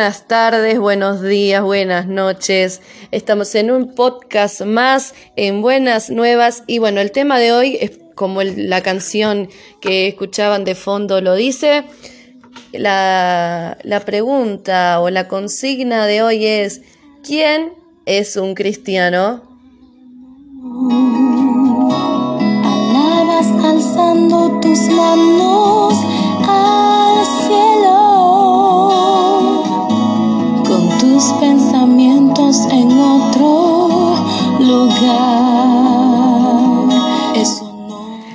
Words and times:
buenas 0.00 0.26
tardes, 0.26 0.78
buenos 0.78 1.20
días, 1.20 1.62
buenas 1.62 2.06
noches. 2.06 2.80
Estamos 3.10 3.54
en 3.54 3.70
un 3.70 3.94
podcast 3.94 4.62
más 4.62 5.14
en 5.36 5.60
Buenas 5.60 6.08
Nuevas 6.08 6.64
y 6.66 6.78
bueno, 6.78 7.02
el 7.02 7.12
tema 7.12 7.38
de 7.38 7.52
hoy 7.52 7.76
es 7.78 8.00
como 8.14 8.42
la 8.42 8.82
canción 8.82 9.50
que 9.82 10.08
escuchaban 10.08 10.64
de 10.64 10.74
fondo 10.74 11.20
lo 11.20 11.34
dice. 11.34 11.84
La, 12.72 13.76
la 13.82 14.00
pregunta 14.00 15.00
o 15.02 15.10
la 15.10 15.28
consigna 15.28 16.06
de 16.06 16.22
hoy 16.22 16.46
es, 16.46 16.80
¿quién 17.22 17.74
es 18.06 18.36
un 18.36 18.54
cristiano? 18.54 19.42
Alabas 22.64 23.48
alzando 23.62 24.60
tus 24.60 24.80
manos 24.88 25.39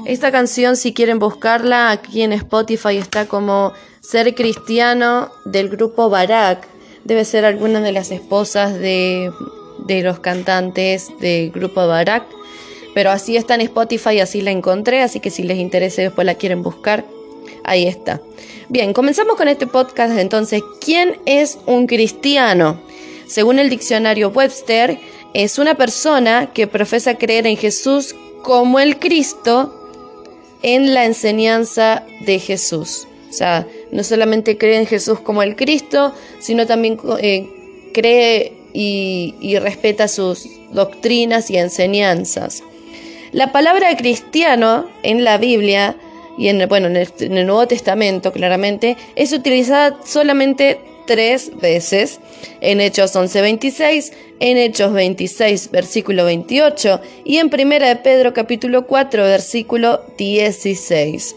Esta 0.05 0.31
canción, 0.31 0.77
si 0.77 0.93
quieren 0.93 1.19
buscarla, 1.19 1.91
aquí 1.91 2.21
en 2.21 2.31
Spotify 2.31 2.97
está 2.97 3.27
como 3.27 3.73
Ser 4.01 4.33
Cristiano 4.33 5.29
del 5.45 5.69
grupo 5.69 6.09
Barak. 6.09 6.67
Debe 7.03 7.25
ser 7.25 7.43
alguna 7.43 7.81
de 7.81 7.91
las 7.91 8.11
esposas 8.11 8.73
de, 8.75 9.31
de 9.79 10.03
los 10.03 10.19
cantantes 10.19 11.09
del 11.19 11.51
grupo 11.51 11.85
Barak. 11.85 12.23
Pero 12.93 13.11
así 13.11 13.35
está 13.35 13.55
en 13.55 13.61
Spotify, 13.61 14.19
así 14.19 14.41
la 14.41 14.51
encontré, 14.51 15.01
así 15.01 15.19
que 15.19 15.29
si 15.29 15.43
les 15.43 15.57
interesa 15.57 16.01
después 16.01 16.25
la 16.25 16.35
quieren 16.35 16.63
buscar, 16.63 17.03
ahí 17.63 17.85
está. 17.85 18.21
Bien, 18.69 18.93
comenzamos 18.93 19.35
con 19.35 19.47
este 19.47 19.67
podcast 19.67 20.17
entonces. 20.17 20.63
¿Quién 20.79 21.19
es 21.25 21.59
un 21.65 21.87
cristiano? 21.87 22.79
Según 23.27 23.59
el 23.59 23.69
diccionario 23.69 24.29
Webster, 24.29 24.97
es 25.35 25.59
una 25.59 25.75
persona 25.75 26.51
que 26.53 26.65
profesa 26.65 27.17
creer 27.17 27.45
en 27.45 27.57
Jesús 27.57 28.15
como 28.41 28.79
el 28.79 28.99
Cristo 28.99 29.73
en 30.63 30.93
la 30.93 31.03
enseñanza 31.03 32.03
de 32.25 32.39
Jesús. 32.39 33.05
O 33.29 33.33
sea, 33.33 33.67
no 33.91 34.05
solamente 34.05 34.57
cree 34.57 34.77
en 34.77 34.87
Jesús 34.87 35.19
como 35.19 35.43
el 35.43 35.57
Cristo, 35.57 36.13
sino 36.39 36.65
también 36.65 36.97
eh, 37.19 37.91
cree 37.93 38.53
y, 38.71 39.57
respeta 39.59 40.07
sus 40.07 40.47
doctrinas 40.71 41.51
y 41.51 41.57
enseñanzas. 41.57 42.63
La 43.33 43.51
palabra 43.51 43.95
cristiano 43.97 44.87
en 45.03 45.25
la 45.25 45.37
Biblia 45.37 45.97
y 46.37 46.47
en, 46.47 46.65
bueno, 46.69 46.87
en 46.87 46.95
el 46.95 47.45
Nuevo 47.45 47.67
Testamento 47.67 48.31
claramente 48.31 48.95
es 49.17 49.33
utilizada 49.33 49.99
solamente 50.05 50.79
tres 51.05 51.51
veces, 51.59 52.19
en 52.61 52.81
Hechos 52.81 53.15
11:26, 53.15 54.11
en 54.39 54.57
Hechos 54.57 54.93
26, 54.93 55.71
versículo 55.71 56.25
28 56.25 57.01
y 57.23 57.37
en 57.37 57.49
Primera 57.49 57.87
de 57.87 57.95
Pedro 57.97 58.33
capítulo 58.33 58.85
4, 58.87 59.23
versículo 59.23 60.01
16. 60.17 61.35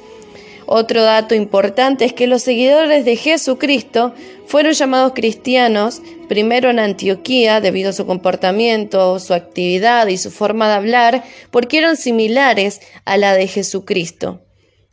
Otro 0.70 1.02
dato 1.02 1.34
importante 1.34 2.04
es 2.04 2.12
que 2.12 2.26
los 2.26 2.42
seguidores 2.42 3.06
de 3.06 3.16
Jesucristo 3.16 4.12
fueron 4.46 4.74
llamados 4.74 5.12
cristianos 5.14 6.02
primero 6.28 6.68
en 6.68 6.78
Antioquía 6.78 7.62
debido 7.62 7.90
a 7.90 7.94
su 7.94 8.04
comportamiento, 8.04 9.18
su 9.18 9.32
actividad 9.32 10.08
y 10.08 10.18
su 10.18 10.30
forma 10.30 10.68
de 10.68 10.74
hablar, 10.74 11.24
porque 11.50 11.78
eran 11.78 11.96
similares 11.96 12.80
a 13.06 13.16
la 13.16 13.32
de 13.32 13.46
Jesucristo. 13.46 14.42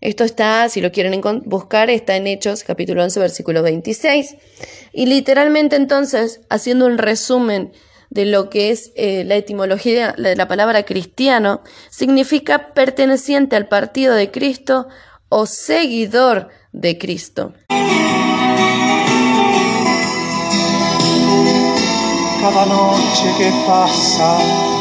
Esto 0.06 0.24
está, 0.24 0.70
si 0.70 0.82
lo 0.82 0.92
quieren 0.92 1.20
buscar, 1.46 1.90
está 1.90 2.16
en 2.16 2.28
Hechos 2.28 2.64
capítulo 2.64 3.02
11, 3.02 3.20
versículo 3.20 3.64
26. 3.64 4.36
Y 4.94 5.08
literalmente 5.08 5.78
entonces, 5.78 6.42
haciendo 6.48 6.86
un 6.86 7.00
resumen 7.00 7.72
de 8.12 8.26
lo 8.26 8.52
que 8.52 8.70
es 8.70 8.92
eh, 8.96 9.24
la 9.26 9.34
etimología 9.34 10.14
de 10.16 10.36
la 10.36 10.48
palabra 10.48 10.84
cristiano, 10.84 11.64
significa 11.90 12.76
perteneciente 12.76 13.56
al 13.56 13.68
partido 13.68 14.14
de 14.14 14.30
Cristo 14.30 14.88
o 15.28 15.48
seguidor 15.48 16.50
de 16.72 17.00
Cristo. 17.00 17.54
Cada 22.42 22.66
noche 22.68 23.26
que 23.40 23.52
pasa 23.66 24.75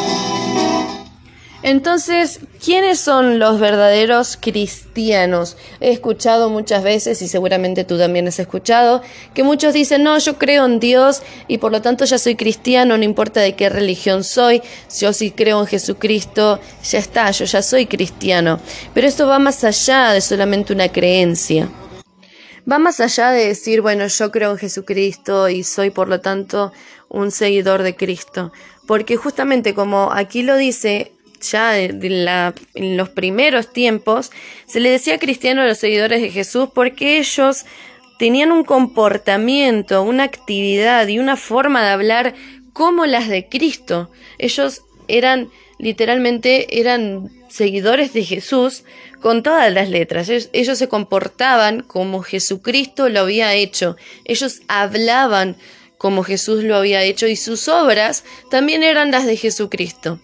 entonces, 1.64 2.41
¿quiénes 2.62 3.00
son 3.00 3.38
los 3.38 3.58
verdaderos 3.58 4.36
cristianos? 4.38 5.56
He 5.80 5.92
escuchado 5.92 6.50
muchas 6.50 6.84
veces, 6.84 7.22
y 7.22 7.26
seguramente 7.26 7.84
tú 7.84 7.97
también 7.97 8.28
has 8.28 8.38
escuchado, 8.38 9.00
que 9.32 9.44
muchos 9.44 9.72
dicen, 9.72 10.03
no, 10.03 10.19
yo 10.19 10.36
creo 10.36 10.66
en 10.66 10.78
Dios 10.78 11.22
y 11.48 11.56
por 11.56 11.72
lo 11.72 11.80
tanto 11.80 12.04
ya 12.04 12.19
soy 12.19 12.36
cristiano, 12.36 12.98
no 12.98 13.04
importa 13.04 13.41
de 13.41 13.56
qué 13.56 13.70
religión 13.70 14.24
soy, 14.24 14.60
yo 15.00 15.14
sí 15.14 15.30
creo 15.30 15.58
en 15.58 15.66
Jesucristo, 15.66 16.60
ya 16.82 16.98
está, 16.98 17.30
yo 17.30 17.47
ya 17.47 17.62
soy 17.62 17.86
cristiano. 17.86 18.60
Pero 18.92 19.06
esto 19.06 19.26
va 19.26 19.38
más 19.38 19.64
allá 19.64 20.12
de 20.12 20.20
solamente 20.20 20.74
una 20.74 20.91
creencia. 20.91 21.70
Va 22.70 22.78
más 22.78 23.00
allá 23.00 23.30
de 23.30 23.47
decir, 23.47 23.80
bueno, 23.80 24.06
yo 24.06 24.30
creo 24.30 24.50
en 24.50 24.58
Jesucristo 24.58 25.48
y 25.48 25.64
soy 25.64 25.88
por 25.88 26.08
lo 26.08 26.20
tanto 26.20 26.74
un 27.08 27.30
seguidor 27.30 27.82
de 27.82 27.97
Cristo. 27.97 28.53
Porque 28.86 29.16
justamente 29.16 29.72
como 29.72 30.12
aquí 30.12 30.42
lo 30.42 30.58
dice, 30.58 31.13
ya 31.50 31.78
en 31.78 32.97
los 32.97 33.09
primeros 33.10 33.72
tiempos, 33.72 34.31
se 34.66 34.81
le 34.81 34.91
decía 34.91 35.19
cristiano 35.19 35.62
a 35.62 35.66
los 35.66 35.78
seguidores 35.78 36.21
de 36.21 36.31
Jesús 36.31 36.69
porque 36.75 37.19
ellos 37.19 37.65
tenían 38.19 38.53
un 38.53 38.65
comportamiento, 38.65 40.03
una 40.03 40.25
actividad 40.25 41.09
y 41.09 41.19
una 41.19 41.37
forma 41.37 41.83
de 41.83 41.91
hablar 41.91 42.34
como 42.72 43.06
las 43.06 43.28
de 43.28 43.49
Cristo. 43.49 44.10
Ellos 44.38 44.83
eran 45.09 45.50
literalmente 45.78 46.81
eran 46.81 47.31
seguidores 47.49 48.12
de 48.12 48.25
Jesús 48.25 48.84
con 49.21 49.43
todas 49.43 49.72
las 49.72 49.88
letras. 49.88 50.28
ellos, 50.28 50.78
se 50.78 50.88
comportaban 50.88 51.83
como 51.83 52.22
Jesucristo 52.22 53.09
lo 53.09 53.21
había 53.21 53.54
hecho. 53.54 53.97
Ellos 54.25 54.62
hablaban 54.69 55.56
como 55.99 56.25
Jesús 56.25 56.65
lo 56.65 56.77
había 56.77 57.03
hecho 57.03 57.27
y 57.27 57.37
sus 57.37 57.68
obras 57.68 58.24
también 58.51 58.83
eran 58.83 59.10
las 59.10 59.27
de 59.27 59.36
Jesucristo. 59.36 60.18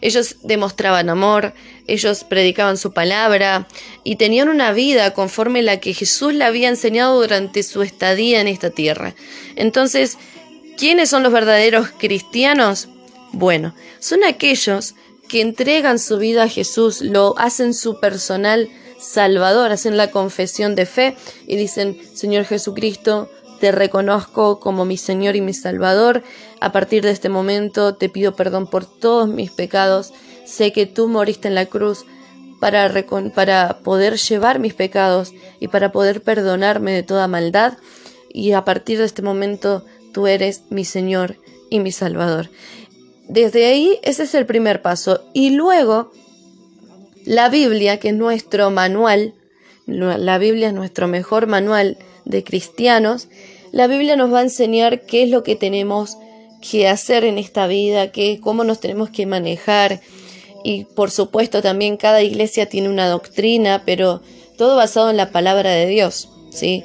Ellos 0.00 0.36
demostraban 0.42 1.10
amor, 1.10 1.54
ellos 1.86 2.24
predicaban 2.24 2.76
su 2.76 2.92
palabra 2.92 3.68
y 4.04 4.16
tenían 4.16 4.48
una 4.48 4.72
vida 4.72 5.12
conforme 5.12 5.62
la 5.62 5.78
que 5.80 5.94
Jesús 5.94 6.34
le 6.34 6.44
había 6.44 6.68
enseñado 6.68 7.20
durante 7.20 7.62
su 7.62 7.82
estadía 7.82 8.40
en 8.40 8.48
esta 8.48 8.70
tierra. 8.70 9.14
Entonces, 9.56 10.18
¿quiénes 10.76 11.10
son 11.10 11.22
los 11.22 11.32
verdaderos 11.32 11.88
cristianos? 11.98 12.88
Bueno, 13.32 13.74
son 13.98 14.24
aquellos 14.24 14.94
que 15.28 15.40
entregan 15.40 15.98
su 15.98 16.18
vida 16.18 16.44
a 16.44 16.48
Jesús, 16.48 17.00
lo 17.00 17.38
hacen 17.38 17.74
su 17.74 18.00
personal 18.00 18.68
Salvador, 18.98 19.72
hacen 19.72 19.96
la 19.96 20.10
confesión 20.10 20.74
de 20.74 20.86
fe 20.86 21.16
y 21.46 21.56
dicen, 21.56 21.98
Señor 22.14 22.44
Jesucristo, 22.44 23.30
te 23.60 23.72
reconozco 23.72 24.58
como 24.58 24.84
mi 24.84 24.96
Señor 24.96 25.36
y 25.36 25.42
mi 25.42 25.52
Salvador. 25.52 26.22
A 26.60 26.72
partir 26.72 27.02
de 27.02 27.10
este 27.10 27.28
momento 27.28 27.94
te 27.94 28.08
pido 28.08 28.34
perdón 28.34 28.66
por 28.66 28.86
todos 28.86 29.28
mis 29.28 29.50
pecados. 29.50 30.12
Sé 30.46 30.72
que 30.72 30.86
tú 30.86 31.08
moriste 31.08 31.48
en 31.48 31.54
la 31.54 31.66
cruz 31.66 32.06
para, 32.58 33.78
poder 33.84 34.16
llevar 34.16 34.58
mis 34.58 34.74
pecados 34.74 35.32
y 35.60 35.68
para 35.68 35.92
poder 35.92 36.22
perdonarme 36.22 36.92
de 36.92 37.02
toda 37.02 37.28
maldad. 37.28 37.76
Y 38.32 38.52
a 38.52 38.64
partir 38.64 38.98
de 38.98 39.04
este 39.04 39.22
momento 39.22 39.84
tú 40.12 40.26
eres 40.26 40.62
mi 40.70 40.84
Señor 40.84 41.36
y 41.68 41.80
mi 41.80 41.92
Salvador. 41.92 42.48
Desde 43.28 43.66
ahí 43.66 43.98
ese 44.02 44.22
es 44.22 44.34
el 44.34 44.46
primer 44.46 44.80
paso. 44.80 45.22
Y 45.34 45.50
luego 45.50 46.12
la 47.26 47.50
Biblia, 47.50 47.98
que 48.00 48.08
es 48.08 48.14
nuestro 48.14 48.70
manual, 48.70 49.34
la 49.86 50.38
Biblia 50.38 50.68
es 50.68 50.74
nuestro 50.74 51.08
mejor 51.08 51.46
manual 51.46 51.98
de 52.30 52.44
cristianos, 52.44 53.28
la 53.72 53.86
Biblia 53.86 54.16
nos 54.16 54.32
va 54.32 54.40
a 54.40 54.42
enseñar 54.42 55.02
qué 55.02 55.24
es 55.24 55.30
lo 55.30 55.42
que 55.42 55.56
tenemos 55.56 56.16
que 56.60 56.88
hacer 56.88 57.24
en 57.24 57.38
esta 57.38 57.66
vida, 57.66 58.12
qué, 58.12 58.40
cómo 58.40 58.64
nos 58.64 58.80
tenemos 58.80 59.10
que 59.10 59.26
manejar. 59.26 60.00
Y 60.62 60.84
por 60.84 61.10
supuesto 61.10 61.62
también 61.62 61.96
cada 61.96 62.22
iglesia 62.22 62.68
tiene 62.68 62.88
una 62.88 63.08
doctrina, 63.08 63.82
pero 63.86 64.20
todo 64.58 64.76
basado 64.76 65.10
en 65.10 65.16
la 65.16 65.30
palabra 65.30 65.70
de 65.70 65.86
Dios, 65.86 66.28
¿sí? 66.50 66.84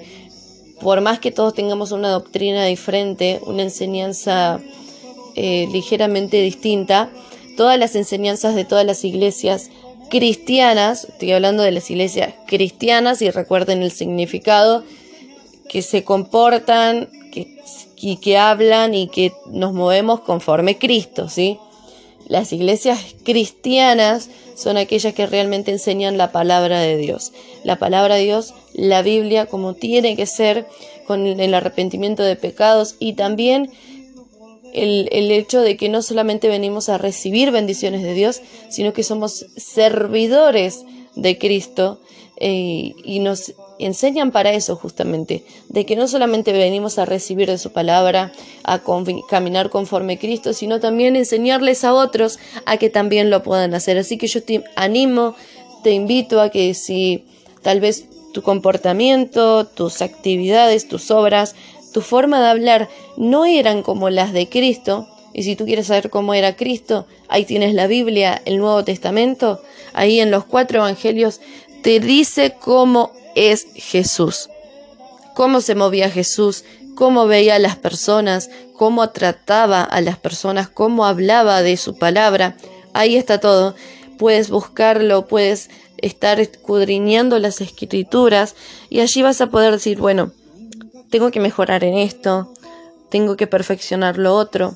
Por 0.79 1.01
más 1.01 1.19
que 1.19 1.31
todos 1.31 1.53
tengamos 1.53 1.91
una 1.91 2.09
doctrina 2.09 2.65
diferente, 2.65 3.39
una 3.45 3.63
enseñanza 3.63 4.61
eh, 5.35 5.67
ligeramente 5.71 6.41
distinta, 6.41 7.09
todas 7.57 7.77
las 7.77 7.95
enseñanzas 7.95 8.55
de 8.55 8.63
todas 8.63 8.85
las 8.85 9.03
iglesias 9.03 9.69
cristianas, 10.09 11.05
estoy 11.05 11.31
hablando 11.31 11.63
de 11.63 11.71
las 11.71 11.89
iglesias 11.89 12.33
cristianas 12.47 13.21
y 13.21 13.31
recuerden 13.31 13.81
el 13.81 13.91
significado, 13.91 14.83
que 15.69 15.81
se 15.81 16.03
comportan 16.03 17.09
que, 17.31 17.59
y 17.95 18.17
que 18.17 18.37
hablan 18.37 18.93
y 18.93 19.07
que 19.07 19.33
nos 19.47 19.73
movemos 19.73 20.21
conforme 20.21 20.77
Cristo, 20.77 21.29
¿sí? 21.29 21.57
Las 22.27 22.53
iglesias 22.53 22.99
cristianas 23.23 24.29
son 24.55 24.77
aquellas 24.77 25.13
que 25.13 25.27
realmente 25.27 25.71
enseñan 25.71 26.17
la 26.17 26.31
palabra 26.31 26.79
de 26.79 26.97
Dios. 26.97 27.33
La 27.63 27.77
palabra 27.77 28.15
de 28.15 28.23
Dios, 28.23 28.53
la 28.73 29.03
Biblia, 29.03 29.45
como 29.45 29.75
tiene 29.75 30.15
que 30.15 30.25
ser, 30.25 30.67
con 31.05 31.27
el 31.27 31.53
arrepentimiento 31.53 32.23
de 32.23 32.35
pecados 32.35 32.95
y 32.99 33.13
también 33.13 33.71
el, 34.73 35.07
el, 35.11 35.31
hecho 35.31 35.61
de 35.61 35.77
que 35.77 35.87
no 35.87 36.01
solamente 36.01 36.49
venimos 36.49 36.89
a 36.89 36.97
recibir 36.97 37.51
bendiciones 37.51 38.01
de 38.01 38.13
Dios, 38.13 38.41
sino 38.69 38.91
que 38.91 39.03
somos 39.03 39.45
servidores 39.55 40.83
de 41.15 41.37
Cristo 41.37 41.99
eh, 42.37 42.93
y 43.03 43.19
nos 43.19 43.53
enseñan 43.79 44.31
para 44.31 44.53
eso 44.53 44.75
justamente, 44.75 45.43
de 45.69 45.85
que 45.85 45.95
no 45.95 46.07
solamente 46.07 46.51
venimos 46.53 46.97
a 46.97 47.05
recibir 47.05 47.49
de 47.49 47.57
su 47.57 47.71
palabra, 47.71 48.31
a 48.63 48.81
caminar 49.29 49.69
conforme 49.69 50.17
Cristo, 50.17 50.53
sino 50.53 50.79
también 50.79 51.15
enseñarles 51.15 51.83
a 51.83 51.93
otros 51.93 52.39
a 52.65 52.77
que 52.77 52.89
también 52.89 53.29
lo 53.29 53.43
puedan 53.43 53.73
hacer. 53.73 53.97
Así 53.97 54.17
que 54.17 54.27
yo 54.27 54.43
te 54.43 54.63
animo, 54.75 55.35
te 55.83 55.91
invito 55.91 56.41
a 56.41 56.49
que 56.49 56.73
si 56.73 57.25
tal 57.61 57.79
vez 57.79 58.05
tu 58.33 58.41
comportamiento, 58.41 59.65
tus 59.65 60.01
actividades, 60.01 60.87
tus 60.87 61.11
obras, 61.11 61.55
tu 61.93 62.01
forma 62.01 62.41
de 62.41 62.47
hablar 62.47 62.89
no 63.17 63.45
eran 63.45 63.81
como 63.81 64.09
las 64.09 64.33
de 64.33 64.49
Cristo, 64.49 65.07
y 65.33 65.43
si 65.43 65.57
tú 65.57 65.65
quieres 65.65 65.87
saber 65.87 66.09
cómo 66.09 66.33
era 66.33 66.55
Cristo, 66.55 67.07
ahí 67.27 67.43
tienes 67.43 67.73
la 67.73 67.87
Biblia, 67.87 68.41
el 68.45 68.57
Nuevo 68.57 68.85
Testamento, 68.85 69.61
ahí 69.93 70.21
en 70.21 70.31
los 70.31 70.45
cuatro 70.45 70.79
evangelios 70.79 71.41
te 71.81 71.99
dice 71.99 72.55
cómo 72.59 73.11
es 73.35 73.67
Jesús. 73.75 74.49
Cómo 75.33 75.61
se 75.61 75.75
movía 75.75 76.09
Jesús, 76.09 76.63
cómo 76.95 77.27
veía 77.27 77.55
a 77.55 77.59
las 77.59 77.75
personas, 77.75 78.49
cómo 78.73 79.09
trataba 79.09 79.83
a 79.83 80.01
las 80.01 80.17
personas, 80.17 80.69
cómo 80.69 81.05
hablaba 81.05 81.61
de 81.61 81.77
su 81.77 81.97
palabra. 81.97 82.55
Ahí 82.93 83.17
está 83.17 83.39
todo. 83.39 83.75
Puedes 84.17 84.49
buscarlo, 84.49 85.27
puedes 85.27 85.69
estar 85.97 86.39
escudriñando 86.39 87.39
las 87.39 87.61
escrituras 87.61 88.55
y 88.89 89.01
allí 89.01 89.21
vas 89.21 89.41
a 89.41 89.47
poder 89.47 89.73
decir, 89.73 89.99
bueno, 89.99 90.31
tengo 91.09 91.31
que 91.31 91.39
mejorar 91.39 91.83
en 91.83 91.97
esto, 91.97 92.53
tengo 93.09 93.37
que 93.37 93.47
perfeccionar 93.47 94.17
lo 94.17 94.35
otro 94.35 94.75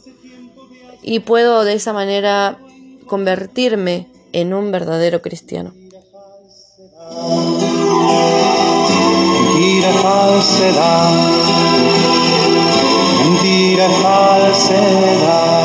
y 1.01 1.19
puedo 1.19 1.63
de 1.63 1.73
esa 1.73 1.94
manera 1.94 2.57
convertirme 3.07 4.07
en 4.31 4.53
un 4.53 4.71
verdadero 4.71 5.21
cristiano. 5.21 5.73
Mentira, 13.24 13.89
falsedad. 13.89 15.59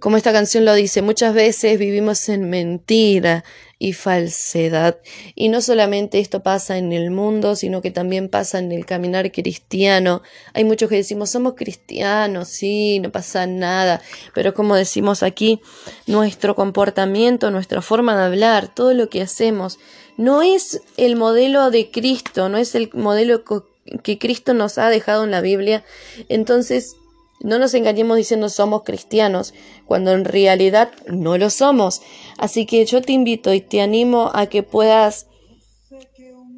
Como 0.00 0.18
esta 0.18 0.32
canción 0.32 0.66
lo 0.66 0.74
dice, 0.74 1.00
muchas 1.00 1.32
veces 1.32 1.78
vivimos 1.78 2.28
en 2.28 2.50
mentira 2.50 3.42
y 3.84 3.92
falsedad. 3.92 4.98
Y 5.34 5.50
no 5.50 5.60
solamente 5.60 6.18
esto 6.18 6.42
pasa 6.42 6.78
en 6.78 6.94
el 6.94 7.10
mundo, 7.10 7.54
sino 7.54 7.82
que 7.82 7.90
también 7.90 8.30
pasa 8.30 8.58
en 8.58 8.72
el 8.72 8.86
caminar 8.86 9.30
cristiano. 9.30 10.22
Hay 10.54 10.64
muchos 10.64 10.88
que 10.88 10.96
decimos, 10.96 11.28
somos 11.28 11.52
cristianos, 11.52 12.48
sí, 12.48 12.98
no 13.00 13.12
pasa 13.12 13.46
nada. 13.46 14.00
Pero 14.32 14.54
como 14.54 14.74
decimos 14.74 15.22
aquí, 15.22 15.60
nuestro 16.06 16.54
comportamiento, 16.54 17.50
nuestra 17.50 17.82
forma 17.82 18.16
de 18.16 18.24
hablar, 18.24 18.74
todo 18.74 18.94
lo 18.94 19.10
que 19.10 19.20
hacemos, 19.20 19.78
no 20.16 20.40
es 20.40 20.80
el 20.96 21.16
modelo 21.16 21.70
de 21.70 21.90
Cristo, 21.90 22.48
no 22.48 22.56
es 22.56 22.74
el 22.74 22.88
modelo 22.94 23.44
que 24.02 24.18
Cristo 24.18 24.54
nos 24.54 24.78
ha 24.78 24.88
dejado 24.88 25.24
en 25.24 25.30
la 25.30 25.42
Biblia. 25.42 25.84
Entonces, 26.30 26.96
no 27.44 27.58
nos 27.58 27.74
engañemos 27.74 28.16
diciendo 28.16 28.48
somos 28.48 28.84
cristianos, 28.84 29.52
cuando 29.86 30.12
en 30.12 30.24
realidad 30.24 30.90
no 31.06 31.36
lo 31.36 31.50
somos. 31.50 32.00
Así 32.38 32.64
que 32.64 32.84
yo 32.86 33.02
te 33.02 33.12
invito 33.12 33.52
y 33.52 33.60
te 33.60 33.82
animo 33.82 34.30
a 34.34 34.46
que 34.46 34.62
puedas 34.62 35.26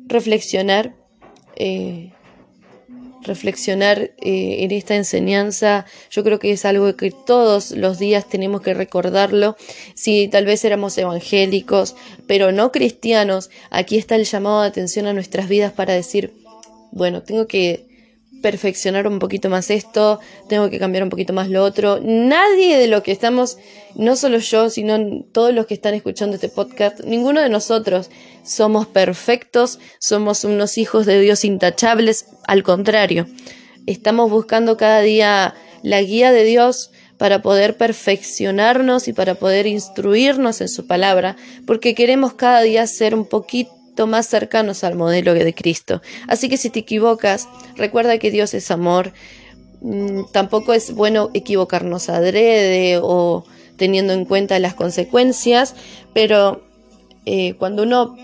reflexionar, 0.07 0.95
eh, 1.57 2.13
reflexionar 3.23 4.13
eh, 4.19 4.59
en 4.61 4.71
esta 4.71 4.95
enseñanza. 4.95 5.87
Yo 6.09 6.23
creo 6.23 6.39
que 6.39 6.53
es 6.53 6.65
algo 6.65 6.95
que 6.95 7.11
todos 7.11 7.73
los 7.73 7.99
días 7.99 8.29
tenemos 8.29 8.61
que 8.61 8.73
recordarlo. 8.73 9.57
Si 9.97 10.29
tal 10.29 10.45
vez 10.45 10.65
éramos 10.65 10.97
evangélicos, 10.97 11.97
pero 12.29 12.53
no 12.53 12.71
cristianos, 12.71 13.51
aquí 13.71 13.99
está 13.99 14.15
el 14.15 14.25
llamado 14.25 14.63
de 14.63 14.69
atención 14.69 15.09
a 15.09 15.13
nuestras 15.13 15.49
vidas 15.49 15.73
para 15.73 15.95
decir, 15.95 16.33
bueno, 16.93 17.25
tengo 17.25 17.49
que 17.49 17.86
perfeccionar 18.43 19.07
un 19.07 19.19
poquito 19.19 19.49
más 19.49 19.71
esto, 19.71 20.21
tengo 20.49 20.71
que 20.71 20.79
cambiar 20.79 21.05
un 21.05 21.11
poquito 21.11 21.33
más 21.33 21.49
lo 21.49 21.65
otro. 21.65 22.01
Nadie 22.03 22.77
de 22.77 22.87
lo 22.87 23.03
que 23.03 23.13
estamos, 23.13 23.59
no 23.95 24.17
solo 24.17 24.39
yo, 24.39 24.71
sino 24.71 25.23
todos 25.33 25.53
los 25.53 25.67
que 25.67 25.75
están 25.75 25.95
escuchando 25.95 26.37
este 26.37 26.49
podcast, 26.49 27.01
ninguno 27.01 27.41
de 27.41 27.49
nosotros 27.49 28.11
somos 28.45 28.87
perfectos, 28.87 29.79
somos 29.99 30.45
unos 30.45 30.79
hijos 30.79 31.07
de 31.07 31.21
Dios 31.21 31.45
intachables, 31.45 32.27
al 32.47 32.63
contrario, 32.63 33.27
estamos 33.87 34.31
buscando 34.31 34.77
cada 34.77 35.01
día 35.01 35.55
la 35.83 36.03
guía 36.03 36.33
de 36.33 36.45
Dios 36.45 36.91
para 37.19 37.43
poder 37.43 37.77
perfeccionarnos 37.77 39.09
y 39.09 39.13
para 39.13 39.37
poder 39.37 39.67
instruirnos 39.67 40.61
en 40.61 40.69
su 40.69 40.87
palabra, 40.87 41.37
porque 41.67 41.95
queremos 41.95 42.35
cada 42.35 42.61
día 42.63 42.87
ser 42.87 43.15
un 43.15 43.27
poquito 43.27 43.76
más 44.07 44.27
cercanos 44.27 44.85
al 44.85 44.97
modelo 44.97 45.33
de 45.33 45.55
Cristo. 45.55 46.03
Así 46.29 46.49
que 46.49 46.59
si 46.59 46.71
te 46.71 46.81
equivocas, 46.81 47.49
recuerda 47.77 48.19
que 48.19 48.31
Dios 48.31 48.53
es 48.53 48.71
amor. 48.71 49.13
Mm, 49.81 50.25
tampoco 50.33 50.73
es 50.73 50.93
bueno 50.95 51.31
equivocarnos 51.35 52.09
adrede 52.09 52.99
o 53.03 53.45
teniendo 53.77 54.13
en 54.13 54.25
cuenta 54.25 54.59
las 54.59 54.75
consecuencias, 54.75 55.75
pero 56.13 56.63
eh, 57.25 57.55
cuando 57.55 57.83
uno 57.83 58.17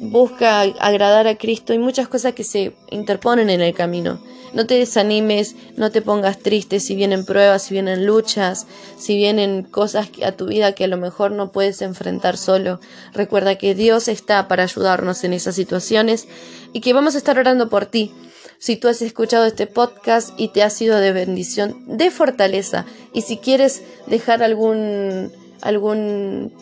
busca 0.00 0.60
agradar 0.60 1.26
a 1.26 1.36
Cristo 1.36 1.72
hay 1.72 1.78
muchas 1.78 2.08
cosas 2.08 2.34
que 2.34 2.44
se 2.44 2.72
interponen 2.90 3.50
en 3.50 3.60
el 3.60 3.74
camino. 3.74 4.20
No 4.52 4.66
te 4.66 4.74
desanimes, 4.74 5.54
no 5.76 5.90
te 5.90 6.02
pongas 6.02 6.38
triste 6.38 6.80
si 6.80 6.94
vienen 6.94 7.24
pruebas, 7.24 7.62
si 7.62 7.74
vienen 7.74 8.06
luchas, 8.06 8.66
si 8.98 9.16
vienen 9.16 9.62
cosas 9.62 10.08
a 10.24 10.32
tu 10.32 10.46
vida 10.46 10.72
que 10.72 10.84
a 10.84 10.88
lo 10.88 10.96
mejor 10.96 11.32
no 11.32 11.52
puedes 11.52 11.82
enfrentar 11.82 12.36
solo. 12.36 12.80
Recuerda 13.12 13.56
que 13.56 13.74
Dios 13.74 14.08
está 14.08 14.48
para 14.48 14.64
ayudarnos 14.64 15.24
en 15.24 15.32
esas 15.32 15.54
situaciones 15.54 16.26
y 16.72 16.80
que 16.80 16.92
vamos 16.92 17.14
a 17.14 17.18
estar 17.18 17.38
orando 17.38 17.68
por 17.68 17.86
ti. 17.86 18.12
Si 18.58 18.76
tú 18.76 18.88
has 18.88 19.02
escuchado 19.02 19.44
este 19.44 19.66
podcast 19.68 20.30
y 20.36 20.48
te 20.48 20.62
ha 20.62 20.70
sido 20.70 20.98
de 20.98 21.12
bendición, 21.12 21.84
de 21.86 22.10
fortaleza, 22.10 22.86
y 23.12 23.22
si 23.22 23.36
quieres 23.36 23.82
dejar 24.06 24.42
algún 24.42 25.30
algún 25.60 26.52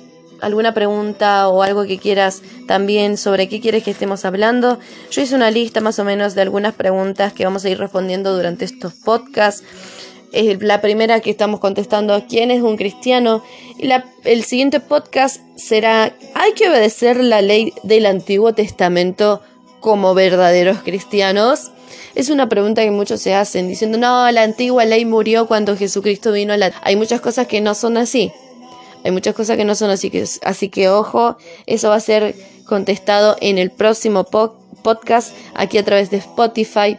alguna 0.40 0.74
pregunta 0.74 1.48
o 1.48 1.62
algo 1.62 1.84
que 1.84 1.98
quieras 1.98 2.42
también 2.66 3.16
sobre 3.16 3.48
qué 3.48 3.60
quieres 3.60 3.82
que 3.82 3.90
estemos 3.90 4.24
hablando, 4.24 4.78
yo 5.10 5.22
hice 5.22 5.34
una 5.34 5.50
lista 5.50 5.80
más 5.80 5.98
o 5.98 6.04
menos 6.04 6.34
de 6.34 6.42
algunas 6.42 6.74
preguntas 6.74 7.32
que 7.32 7.44
vamos 7.44 7.64
a 7.64 7.70
ir 7.70 7.78
respondiendo 7.78 8.34
durante 8.36 8.64
estos 8.64 8.94
podcasts. 8.94 9.64
la 10.60 10.80
primera 10.80 11.20
que 11.20 11.30
estamos 11.30 11.60
contestando, 11.60 12.24
¿quién 12.28 12.50
es 12.50 12.62
un 12.62 12.76
cristiano? 12.76 13.42
Y 13.78 13.90
el 14.24 14.44
siguiente 14.44 14.80
podcast 14.80 15.40
será, 15.56 16.14
¿hay 16.34 16.52
que 16.52 16.68
obedecer 16.68 17.22
la 17.22 17.42
ley 17.42 17.72
del 17.82 18.06
Antiguo 18.06 18.54
Testamento 18.54 19.40
como 19.80 20.14
verdaderos 20.14 20.78
cristianos? 20.78 21.70
Es 22.14 22.30
una 22.30 22.48
pregunta 22.48 22.82
que 22.82 22.90
muchos 22.90 23.20
se 23.20 23.34
hacen 23.34 23.68
diciendo, 23.68 23.98
no, 23.98 24.30
la 24.32 24.42
antigua 24.42 24.86
ley 24.86 25.04
murió 25.04 25.46
cuando 25.46 25.76
Jesucristo 25.76 26.32
vino 26.32 26.54
a 26.54 26.56
la... 26.56 26.72
Hay 26.82 26.96
muchas 26.96 27.20
cosas 27.20 27.46
que 27.46 27.60
no 27.60 27.74
son 27.74 27.98
así. 27.98 28.32
Hay 29.06 29.12
muchas 29.12 29.34
cosas 29.36 29.56
que 29.56 29.64
no 29.64 29.76
son 29.76 29.90
así 29.90 30.10
que, 30.10 30.24
así 30.42 30.68
que 30.68 30.88
ojo, 30.88 31.36
eso 31.66 31.90
va 31.90 31.94
a 31.94 32.00
ser 32.00 32.34
contestado 32.64 33.36
en 33.40 33.56
el 33.56 33.70
próximo 33.70 34.24
podcast 34.24 35.32
aquí 35.54 35.78
a 35.78 35.84
través 35.84 36.10
de 36.10 36.16
Spotify. 36.16 36.98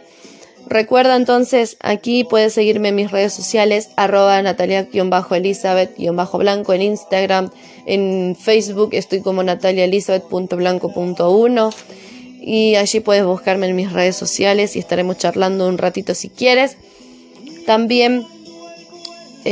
Recuerda 0.66 1.16
entonces, 1.16 1.76
aquí 1.80 2.24
puedes 2.24 2.54
seguirme 2.54 2.88
en 2.88 2.94
mis 2.94 3.10
redes 3.10 3.34
sociales, 3.34 3.90
arroba 3.96 4.40
natalia-elizabeth-blanco 4.40 6.72
en 6.72 6.80
Instagram, 6.80 7.50
en 7.84 8.34
Facebook 8.40 8.88
estoy 8.92 9.20
como 9.20 9.42
nataliaelizabeth.blanco.1 9.42 11.74
y 12.40 12.76
allí 12.76 13.00
puedes 13.00 13.26
buscarme 13.26 13.66
en 13.66 13.76
mis 13.76 13.92
redes 13.92 14.16
sociales 14.16 14.76
y 14.76 14.78
estaremos 14.78 15.18
charlando 15.18 15.68
un 15.68 15.76
ratito 15.76 16.14
si 16.14 16.30
quieres. 16.30 16.78
También 17.66 18.24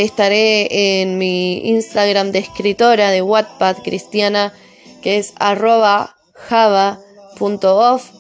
estaré 0.05 1.00
en 1.00 1.19
mi 1.19 1.69
Instagram 1.71 2.31
de 2.33 2.41
escritora 2.41 3.11
de 3.11 3.23
Wattpad 3.23 3.79
cristiana, 3.83 4.53
que 5.03 5.19
es 5.19 5.33
arroba 5.38 6.15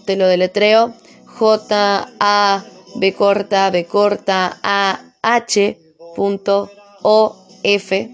te 0.06 0.16
lo 0.16 0.26
deletreo, 0.26 0.94
J 1.26 2.08
A 2.18 2.64
B 2.96 3.12
corta 3.12 3.70
B 3.70 3.84
corta 3.84 4.58
A 4.62 5.00
H 5.22 5.78
punto 6.14 6.70
O 7.02 7.36
F. 7.62 8.10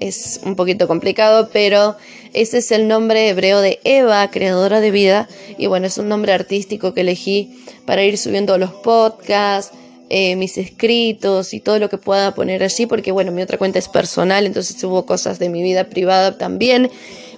Es 0.00 0.40
un 0.44 0.54
poquito 0.54 0.86
complicado, 0.86 1.48
pero 1.52 1.96
ese 2.32 2.58
es 2.58 2.70
el 2.70 2.86
nombre 2.86 3.28
hebreo 3.28 3.60
de 3.60 3.80
Eva, 3.84 4.30
creadora 4.30 4.80
de 4.80 4.90
vida. 4.90 5.28
Y 5.56 5.66
bueno, 5.66 5.86
es 5.86 5.98
un 5.98 6.08
nombre 6.08 6.32
artístico 6.32 6.94
que 6.94 7.00
elegí 7.00 7.64
para 7.86 8.04
ir 8.04 8.18
subiendo 8.18 8.58
los 8.58 8.72
podcasts, 8.72 9.76
eh, 10.10 10.36
mis 10.36 10.58
escritos 10.58 11.52
y 11.54 11.60
todo 11.60 11.78
lo 11.78 11.88
que 11.88 11.98
pueda 11.98 12.34
poner 12.34 12.62
allí, 12.62 12.86
porque 12.86 13.12
bueno, 13.12 13.32
mi 13.32 13.42
otra 13.42 13.58
cuenta 13.58 13.78
es 13.78 13.88
personal, 13.88 14.46
entonces 14.46 14.82
hubo 14.84 15.04
cosas 15.06 15.38
de 15.38 15.48
mi 15.48 15.62
vida 15.62 15.84
privada 15.84 16.38
también. 16.38 16.90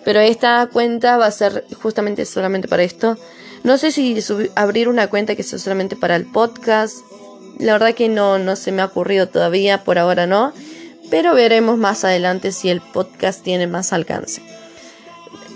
Pero 0.05 0.21
esta 0.21 0.69
cuenta 0.73 1.19
va 1.19 1.27
a 1.27 1.31
ser 1.31 1.65
justamente 1.83 2.25
solamente 2.25 2.69
para 2.69 2.83
esto. 2.83 3.19
No 3.63 3.77
sé 3.77 3.93
si 3.93 4.17
abrir 4.55 4.89
una 4.89 5.09
cuenta 5.09 5.37
que 5.37 5.43
sea 5.43 5.59
solamente 5.59 5.97
para 5.97 6.17
el 6.17 6.25
podcast. 6.25 6.99
La 7.59 7.73
verdad 7.73 7.95
que 7.95 8.09
no, 8.09 8.39
no 8.39 8.57
se 8.57 8.73
me 8.73 8.81
ha 8.81 8.87
ocurrido 8.87 9.29
todavía, 9.29 9.85
por 9.85 9.99
ahora 9.99 10.27
no. 10.27 10.53
Pero 11.11 11.35
veremos 11.35 11.77
más 11.77 12.05
adelante 12.05 12.53
si 12.53 12.71
el 12.71 12.81
podcast 12.81 13.43
tiene 13.43 13.67
más 13.67 13.93
alcance. 13.93 14.41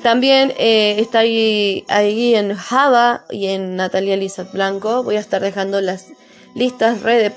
También 0.02 0.52
eh, 0.58 0.96
está 0.98 1.20
ahí, 1.20 1.84
ahí 1.88 2.34
en 2.34 2.54
Java 2.54 3.24
y 3.30 3.46
en 3.46 3.76
Natalia 3.76 4.18
Lizat 4.18 4.52
Blanco. 4.52 5.02
Voy 5.02 5.16
a 5.16 5.20
estar 5.20 5.40
dejando 5.40 5.80
las 5.80 6.08
listas 6.54 7.02
de 7.02 7.30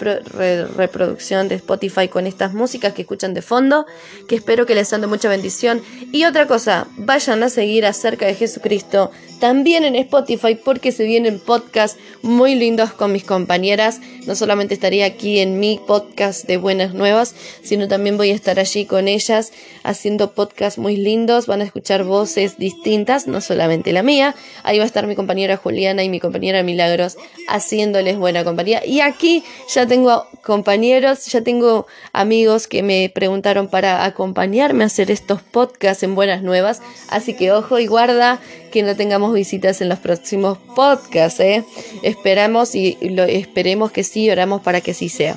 reproducción 0.75 1.47
de 1.47 1.55
Spotify 1.55 2.07
con 2.07 2.27
estas 2.27 2.53
músicas 2.53 2.93
que 2.93 3.01
escuchan 3.01 3.33
de 3.33 3.41
fondo, 3.41 3.85
que 4.27 4.35
espero 4.35 4.65
que 4.65 4.75
les 4.75 4.87
sean 4.87 5.07
mucha 5.09 5.29
bendición. 5.29 5.81
Y 6.11 6.25
otra 6.25 6.47
cosa, 6.47 6.87
vayan 6.97 7.43
a 7.43 7.49
seguir 7.49 7.85
acerca 7.85 8.25
de 8.25 8.35
Jesucristo 8.35 9.11
también 9.39 9.83
en 9.83 9.95
Spotify 9.95 10.55
porque 10.55 10.91
se 10.91 11.05
vienen 11.05 11.39
podcasts 11.39 11.99
muy 12.21 12.55
lindos 12.55 12.91
con 12.93 13.11
mis 13.11 13.23
compañeras. 13.23 14.01
No 14.25 14.35
solamente 14.35 14.73
estaría 14.73 15.05
aquí 15.05 15.39
en 15.39 15.59
mi 15.59 15.79
podcast 15.85 16.45
de 16.47 16.57
Buenas 16.57 16.93
Nuevas, 16.93 17.35
sino 17.61 17.87
también 17.87 18.17
voy 18.17 18.31
a 18.31 18.35
estar 18.35 18.59
allí 18.59 18.85
con 18.85 19.07
ellas 19.07 19.53
haciendo 19.83 20.33
podcasts 20.33 20.79
muy 20.79 20.97
lindos. 20.97 21.45
Van 21.45 21.61
a 21.61 21.65
escuchar 21.65 22.03
voces 22.03 22.57
distintas, 22.57 23.27
no 23.27 23.41
solamente 23.41 23.93
la 23.93 24.03
mía. 24.03 24.35
Ahí 24.63 24.79
va 24.79 24.83
a 24.83 24.87
estar 24.87 25.07
mi 25.07 25.15
compañera 25.15 25.57
Juliana 25.57 26.03
y 26.03 26.09
mi 26.09 26.19
compañera 26.19 26.63
Milagros 26.63 27.17
haciéndoles 27.47 28.17
buena 28.17 28.43
compañía. 28.43 28.85
Y 28.85 29.01
aquí 29.07 29.43
ya 29.73 29.87
tengo 29.87 30.27
compañeros, 30.43 31.25
ya 31.25 31.41
tengo 31.41 31.87
amigos 32.13 32.67
que 32.67 32.83
me 32.83 33.11
preguntaron 33.13 33.67
para 33.67 34.05
acompañarme 34.05 34.83
a 34.83 34.87
hacer 34.87 35.11
estos 35.11 35.41
podcasts 35.41 36.03
en 36.03 36.15
Buenas 36.15 36.41
Nuevas. 36.43 36.81
Así 37.09 37.33
que 37.33 37.51
ojo 37.51 37.79
y 37.79 37.87
guarda 37.87 38.39
que 38.71 38.83
no 38.83 38.95
tengamos 38.95 39.33
visitas 39.33 39.81
en 39.81 39.89
los 39.89 39.99
próximos 39.99 40.57
podcasts. 40.75 41.39
¿eh? 41.39 41.63
Esperamos 42.03 42.75
y 42.75 42.97
lo, 43.01 43.23
esperemos 43.23 43.91
que 43.91 44.03
sí, 44.03 44.29
oramos 44.29 44.61
para 44.61 44.81
que 44.81 44.93
sí 44.93 45.09
sea. 45.09 45.35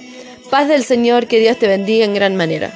Paz 0.50 0.68
del 0.68 0.84
Señor, 0.84 1.26
que 1.26 1.40
Dios 1.40 1.58
te 1.58 1.68
bendiga 1.68 2.04
en 2.04 2.14
gran 2.14 2.36
manera. 2.36 2.72